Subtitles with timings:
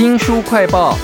[0.00, 0.96] 新书快报。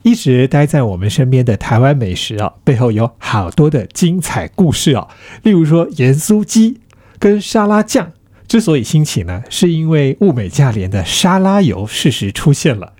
[0.00, 5.08] 一直待在我们身边的台湾美食啊，背后有好多的精彩故事啊。
[5.42, 6.80] 例如说盐酥鸡
[7.18, 8.12] 跟沙拉酱
[8.48, 12.94] 之所以兴起呢，是因为物美价廉的沙拉油适时出现了。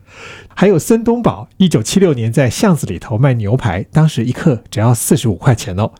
[0.54, 5.90] 还有森东宝，一九七六年在巷子里头卖牛排，当时一克只要四十五块钱哦。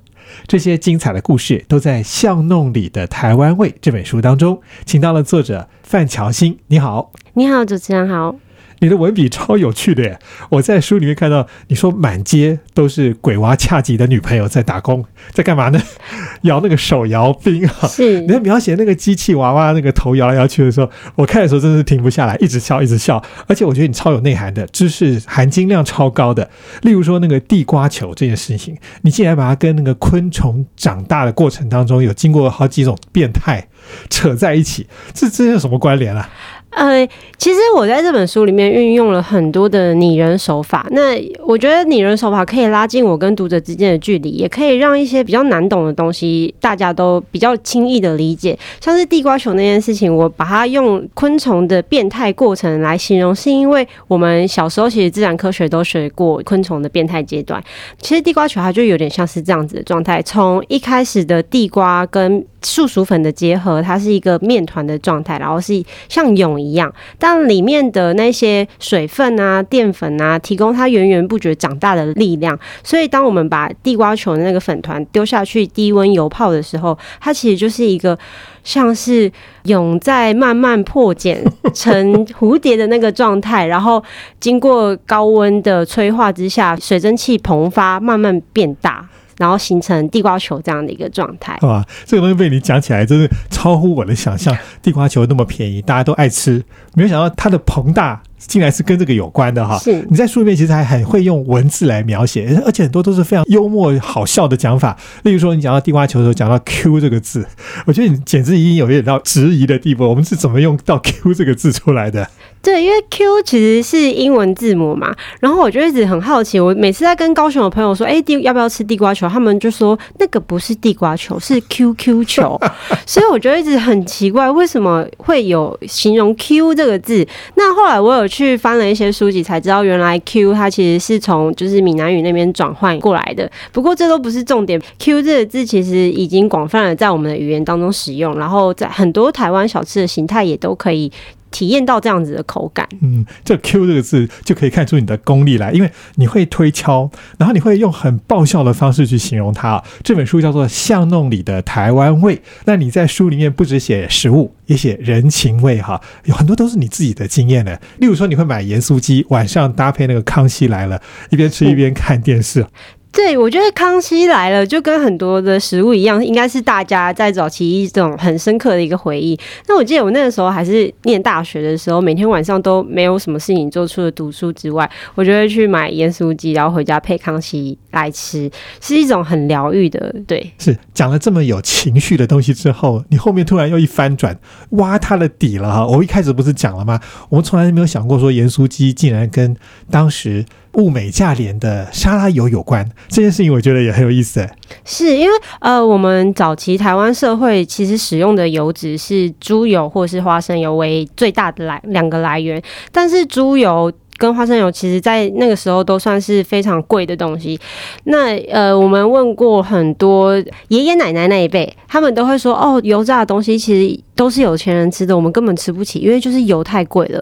[0.46, 6.59] 这些精彩的故事都在《巷弄里的台湾味》这本书当中，请到了作者范乔欣。
[6.66, 8.36] 你好，你好，主持人好。
[8.82, 10.18] 你的文笔超有趣的耶！
[10.50, 15.81] 我在书里面看到你说满街都是鬼娃恰吉的女朋友在打工，在干嘛呢？
[16.43, 17.86] 摇那个手摇冰啊！
[17.86, 23.22] 是你在描写那个机器娃娃那个头摇来摇去的时候，我看的时候真的是停不下来，一直笑一直笑。
[23.46, 26.50] 而且我觉得你超有内涵的，知识含金量超高的。
[26.83, 33.69] 例如说那个地瓜球这件事情，你竟然把它跟那个昆虫长大的过程当中有经过好几种变态
[34.11, 36.28] 扯在一起，这这有什么关联啊？
[36.75, 40.86] 呃，其实我在这本书里面运用了很多的拟人手法。
[40.91, 41.12] 那
[41.44, 48.58] 我觉得拟人手法可以拉近我跟读者之间的距离，也可以让一些比较难懂的东西大家都比较轻易的理解。
[48.80, 57.62] 像是地瓜球那件事情，我把它用昆虫的变态过程来形容，是因为我们小时候其实自然科学都学过昆虫的变态阶段。
[58.00, 66.61] 其实地瓜球它就有点像是这样子的状态，从一开始的地瓜跟树薯粉的结合，它是一个面团的状态，然后是像蛹。
[66.62, 72.58] 一样，但里面的那些水分啊、淀粉啊，提供它源源不绝长大的力量。
[72.84, 78.19] 所以，当我们把地瓜球的那个粉团丢下去低温油泡的时候，它其实就是一个
[78.62, 79.30] 像是
[79.64, 84.02] 蛹在慢慢破茧 成蝴蝶的那个状态，然后
[84.38, 89.08] 经过高温的催化之下，水蒸气膨发，慢慢变大。
[89.38, 94.56] 然后形成地瓜球这样的一个状态，哇，这个东西被你讲起来真是超乎我的想象。
[94.80, 96.62] 地瓜球那么便宜，大家都爱吃，
[96.94, 99.78] 没有想到它的膨大竟然是跟这个有关的哈。
[99.78, 104.97] 是，你在书里面其实还很会用文字来描写，而且很多都是非常幽默好笑的讲法。
[105.22, 107.47] 例如说，你讲到地瓜球的时候，讲到 Q 这个字，
[107.86, 110.04] 我觉得你简直已经有一点到质疑的地步。
[110.08, 112.28] 我们是怎么用到 Q 这个字出来的？
[112.60, 122.60] 对，因为 Q 其实是英文字母嘛，然后我就一直很好奇，我每次在跟高雄的朋友说，哎，地要不要吃地瓜球，他们就说那个不是地瓜球，是 QQ 球，
[123.04, 127.26] 所以我就一直很奇怪，为什么会有形容 Q 这个字？
[127.56, 133.48] 那后来我有去翻了一些书籍，才知道原来 Q 它其实是从就是闽南语那边转换过来的。
[133.72, 141.12] 不过这都不是重点，Q 这个字其实已经广泛的在我们的语言当中使用，然后在很多台湾小吃的形态也都可以。
[141.52, 147.08] 体验到这样子的口感，嗯，这 Q 这个字就可以看出你的功力来，因为你会推敲，
[147.38, 149.80] 然后你会用很爆笑的方式去形容它。
[150.02, 157.80] 这本书叫做《巷弄里的台湾味》，那你在书里面不止写食物，也写人情味哈，有很多都是你自己的经验的。
[157.98, 160.98] 例如说，你会买盐酥鸡，晚上搭配那个《康熙来了》，
[161.30, 162.66] 一边吃一边看电视。
[163.12, 169.39] 对，我觉得康熙来了就跟很多的食物一样，应该是大家在早期一种很深刻的一个回忆。
[169.69, 178.50] 那我记得我那个时候还是念大学的时候，每天晚上都没有什么事情做，除了读书之外，我就会去买盐酥鸡，然后回家配康熙来吃，
[178.81, 180.15] 是一种很疗愈的。
[180.27, 184.34] 对，是讲了这么有情绪的东西之后，你后面突然又一翻转，
[184.71, 185.87] 挖它的底了哈。
[185.87, 186.99] 我一开始不是讲了吗？
[187.29, 189.55] 我们从来没有想过说盐酥鸡竟然跟
[189.91, 190.47] 当时。
[190.75, 194.49] 物美价廉的沙拉油有关这件事情，我觉得也很有意思。
[194.84, 203.93] 是因为呃，我们早期台湾社会其实使用的油脂是猪油或是花生油为最大的来两个来源，但是猪油。
[204.22, 207.59] 跟花生油，其实在那个时候都算是非常贵的东西。
[208.05, 210.38] 那呃，我们问过很多
[210.69, 217.21] 爷爷奶奶那一辈，他们都会说：“哦，油炸的东西其实都是有钱人吃的，我们根本吃不起，因为就是油太贵了。”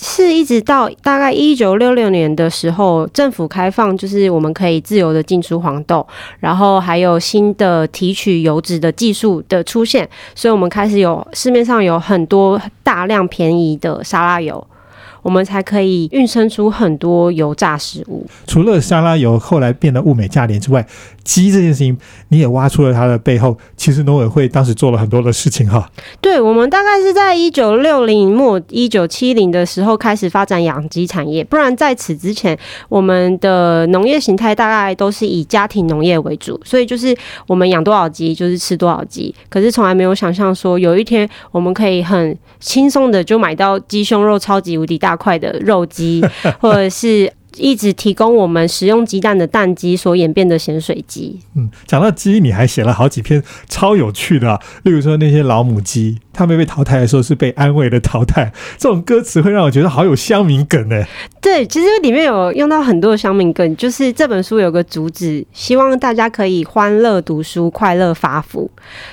[0.00, 6.06] 是一直到大概一九六六年的时候，政府开放，就是我们可以自由的进出黄豆，
[6.40, 14.66] 然后还有新的提取油脂的技术的出现，所以我们开始有市面上有很多大量便宜的沙拉油。
[15.22, 18.26] 我们才可以孕生出很多油炸食物。
[18.46, 20.86] 除了沙拉油后来变得物美价廉之外，
[21.24, 21.96] 鸡这件事情
[22.28, 23.56] 你也挖出了它的背后。
[23.76, 25.90] 其实农委会当时做了很多的事情哈。
[26.20, 32.56] 对，我们大概是在一九六零末一九七零的时候开始发展养鸡产业，不然在此之前，
[32.88, 37.16] 我们的农业形态大概都是以家庭农业为主，所以就是
[37.46, 39.34] 我们养多少鸡就是吃多少鸡。
[39.48, 45.07] 可是从来没有想象说有一天我们可以很轻松的就买到鸡胸肉超级无敌大。
[45.16, 46.24] 块的肉鸡，
[46.60, 51.38] 或者是一直提供我们食用鸡蛋的蛋鸡所演变的咸水鸡。
[51.56, 61.04] 嗯，讲到鸡，你还写了好几篇超有趣的啊、例如说那些老母鸡，它们被淘汰的时候是被安慰的淘汰，这种歌词会让我觉得好有乡民梗呢。
[61.40, 68.70] 对，其实里面有用到很多的乡民梗，就是这本书有个主旨，希望大家可以欢乐读书，快乐发福。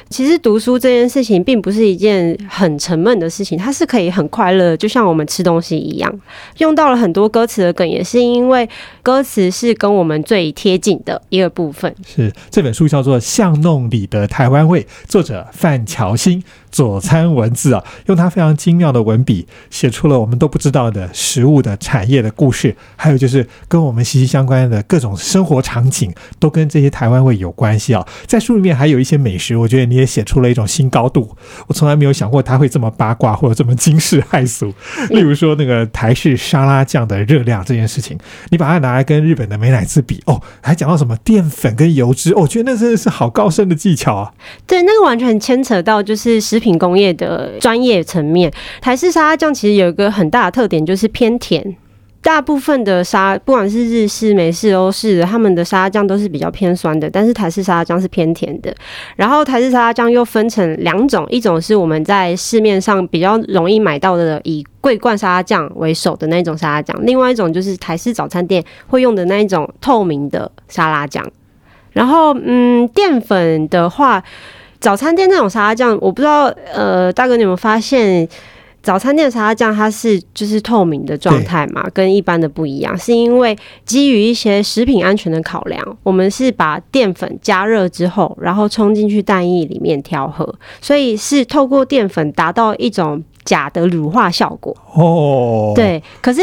[0.09, 6.19] 其实读书这件事情并不是一件很沉闷的事情，它是可以很快乐，就像我们吃东西一样。
[6.57, 8.69] 用到了很多歌词的梗，也是因为
[9.01, 11.93] 歌词是跟我们最贴近的一个部分。
[12.05, 28.05] 是这本书叫做《巷弄里的台湾味》，作者范乔新，佐餐文字啊，用他非常精妙的文笔，写出了我们都不知道的食物的产业的故事，还有就是跟我们息息相关的各种生活场景，都跟这些台湾味有关系啊。
[28.25, 31.35] 在书里面还有一些美食，我觉得你也写出了一种新高度，
[31.67, 34.73] 我从来没有想过他会这么八卦或者这么惊世骇俗。
[35.09, 38.14] 例如说那个台式沙拉酱的热量这件事情，
[38.49, 44.31] 你把它拿来跟日本的美乃滋比，哦，还讲到什么淀粉跟油脂，我觉得那真的是好高深的技巧啊。
[44.67, 48.51] 对，那个完全牵扯到就是食品工业的专业层面。
[48.81, 51.75] 台式沙拉酱其实有一个很大的特点，就是偏甜。
[52.25, 58.75] 大部分的沙，不管是日式、美式、欧式的，他们的沙拉酱都是比较偏酸的，但是台式沙拉酱是偏甜的。
[59.15, 71.23] 然后台式沙拉酱又分成两种，一种是我们在市面上比较容易买到的，以桂冠沙拉酱为首的那种沙拉酱，另外一种就是台式早餐店会用的那一种透明的沙拉酱。
[71.91, 74.23] 然后，嗯，淀粉的话，
[74.79, 78.27] 早餐店那种沙拉酱，我不知道，呃，大哥你有没有发现，
[78.85, 90.47] 早餐店的沙拉酱它是就是透明的状态嘛，跟一般的不一样，是因为基于一些食品安全的考量，我们是把淀粉加热之后，然后冲进去蛋液里面调和，
[90.79, 94.77] 所以是透过淀粉达到一种假的乳化效果。
[94.93, 96.41] 哦，，对，可是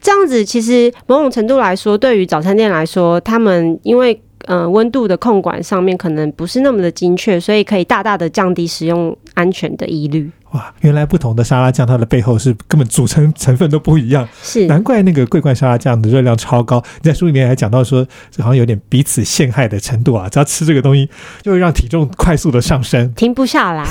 [0.00, 10.30] 这样子其实某种程度来说，对于早餐店来说，他们因为嗯温度的控管上面可能不是那么的精确，所以可以大大的降低使用安全的疑虑。
[10.52, 16.82] 哇，原来不同的沙拉酱它的背后是根本组成成分都不一样，是，难怪那个桂冠沙拉酱的热量超高。
[17.02, 21.08] 你在书里面还讲到说，这好像有点彼此陷害的程度啊，只要吃这个东西
[21.42, 23.12] 就会让体重快速的上升。
[23.14, 23.82] 停不下来。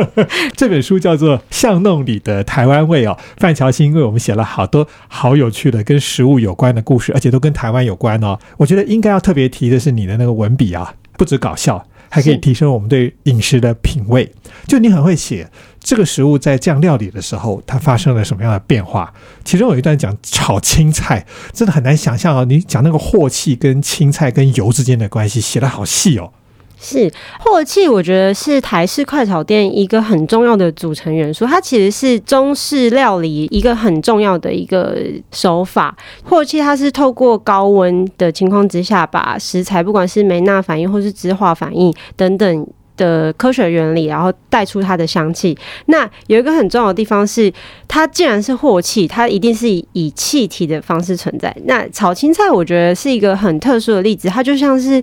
[0.56, 8.38] 这本书叫做《巷弄里的台湾味》哦，范乔欣为我们写了好多好有趣的跟食物有关的故事，而且都跟台湾有关哦。
[8.56, 14.32] 我觉得应该要特别提的是你的那个文笔啊，不止搞笑，还可以提升我们对饮食的品味。
[14.66, 15.48] 就你很会写
[15.86, 19.14] 这个食物在酱料理的时候，它发生了什么样的变化。
[19.44, 22.44] 其中有一段讲炒青菜，真的很难想象哦。
[22.44, 26.32] 你讲那个镬气跟青菜跟油之间的关系，写的好细哦。
[26.76, 27.08] 是
[27.44, 31.46] 镬气，我觉得是台式快炒店一个很重要的组成元素。
[31.46, 34.98] 它其实是中式料理一个很重要的一个
[35.30, 35.96] 手法。
[36.28, 42.66] 镬气它是透过高温的情况之下，把食材不管是梅纳反应或是脂化反应等等。
[42.96, 45.56] 的科学原理，然后带出它的香气。
[45.86, 47.52] 那有一个很重要的地方是，
[47.86, 51.54] 它既然是镬气，它一定是以气体的方式存在。
[51.64, 55.02] 那炒青菜，我觉得是一个很特殊的例子，它就像是。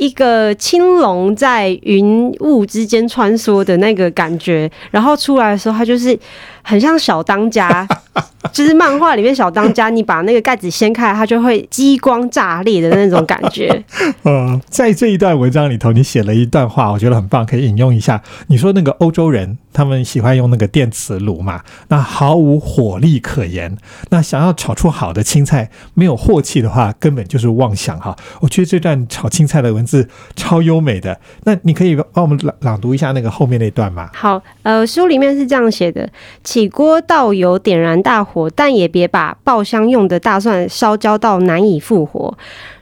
[0.00, 6.16] 一个青龙在云雾之间穿梭的那个感觉，然后出来的时候，它就是
[6.62, 7.84] 很像小当家，
[8.52, 13.84] 就是漫画里面小当家，你把那个盖子掀开，它就会激光炸裂的那种感觉。
[14.24, 18.22] 嗯，在这一段文章里头，你写了一段话，我觉得很棒，可以引用一下。
[18.48, 23.76] 你说那个欧洲人他们喜欢用那个电磁炉嘛，那毫无火力可言。
[24.10, 28.14] 那想要炒出好的青菜，没有镬气的话，根本就是妄想哈。
[28.40, 31.18] 我觉得这段炒青菜的文字超优美的。
[31.44, 34.10] 那你可以帮我们朗朗读一下那个后面那段吗？
[34.12, 36.06] 好，呃，书里面是这样写的：
[36.44, 42.36] 起锅倒油，点燃大火，但也别把爆香用的大蒜烧焦到难以复活。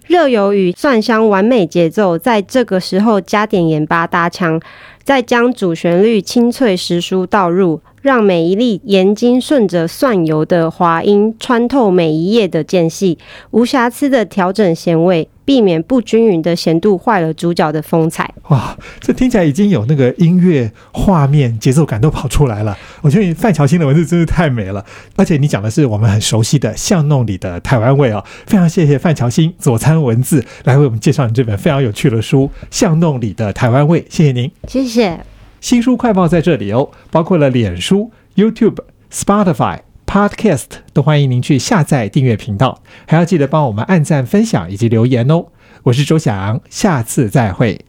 [0.08, 4.60] 热油与蒜香完美节奏，在这个时候加点盐巴搭腔，
[5.04, 13.18] 再将主旋律清脆时蔬倒入，让每一粒盐精顺着蒜油的滑音穿透每一页的间隙，
[13.50, 18.30] 无瑕疵的调整咸味，避免不均匀的咸度坏了主角的风采。
[18.48, 22.76] 哇，这听起来已经有那个音乐、画面、节奏感都跑出来了。
[23.00, 24.84] 我觉得范乔新的文字真是太美了，
[25.14, 28.22] 而且你讲的是我们很熟悉的巷弄里的台湾味哦。
[28.46, 34.50] 非常谢谢范乔新佐餐文字来为我们介绍你这本非常有趣的书《巷弄里的台湾味》，谢谢您。
[34.66, 35.18] 谢谢。
[35.60, 38.78] 新书快报在这里哦，包括了脸书、YouTube、
[39.12, 39.78] Spotify。
[40.06, 45.46] Podcast 都欢迎您去下载订阅频道，还要记得帮我们按赞、分享以及留言哦。
[45.82, 47.84] 我是周翔，下次再会。